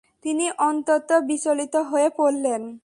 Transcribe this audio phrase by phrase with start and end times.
[0.21, 2.77] তিনি অত্যন্ত বিচলিত হয়ে পড়লেন।